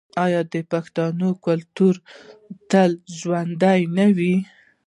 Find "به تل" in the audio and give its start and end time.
2.01-2.91